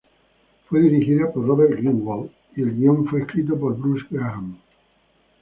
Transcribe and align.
Fue 0.65 0.81
dirigida 0.81 1.31
por 1.31 1.45
Robert 1.45 1.73
Greenwald 1.79 2.31
y 2.55 2.63
el 2.63 2.75
guion 2.75 3.05
fue 3.05 3.19
escrito 3.21 3.55
por 3.55 3.77
Bruce 3.77 4.07
Graham. 4.09 4.57